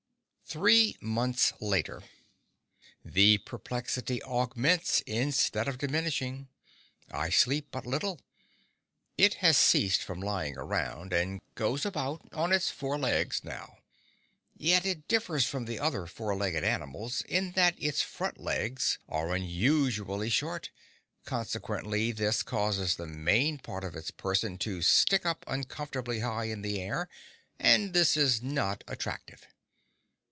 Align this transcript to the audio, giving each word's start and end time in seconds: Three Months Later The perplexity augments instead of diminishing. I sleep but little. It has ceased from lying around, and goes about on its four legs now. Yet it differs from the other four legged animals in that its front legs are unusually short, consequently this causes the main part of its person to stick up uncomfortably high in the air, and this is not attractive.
Three 0.59 0.97
Months 0.99 1.53
Later 1.61 2.03
The 3.05 3.37
perplexity 3.37 4.21
augments 4.21 4.99
instead 5.07 5.69
of 5.69 5.77
diminishing. 5.77 6.49
I 7.09 7.29
sleep 7.29 7.69
but 7.71 7.85
little. 7.85 8.19
It 9.17 9.35
has 9.35 9.57
ceased 9.57 10.03
from 10.03 10.19
lying 10.19 10.57
around, 10.57 11.13
and 11.13 11.39
goes 11.55 11.85
about 11.85 12.27
on 12.33 12.51
its 12.51 12.69
four 12.69 12.99
legs 12.99 13.45
now. 13.45 13.77
Yet 14.57 14.85
it 14.85 15.07
differs 15.07 15.45
from 15.45 15.63
the 15.63 15.79
other 15.79 16.05
four 16.05 16.35
legged 16.35 16.65
animals 16.65 17.21
in 17.29 17.53
that 17.53 17.81
its 17.81 18.01
front 18.01 18.37
legs 18.37 18.99
are 19.07 19.33
unusually 19.33 20.29
short, 20.29 20.69
consequently 21.23 22.11
this 22.11 22.43
causes 22.43 22.97
the 22.97 23.07
main 23.07 23.57
part 23.57 23.85
of 23.85 23.95
its 23.95 24.11
person 24.11 24.57
to 24.57 24.81
stick 24.81 25.25
up 25.25 25.45
uncomfortably 25.47 26.19
high 26.19 26.49
in 26.49 26.61
the 26.61 26.81
air, 26.81 27.07
and 27.57 27.93
this 27.93 28.17
is 28.17 28.41
not 28.43 28.83
attractive. 28.85 29.47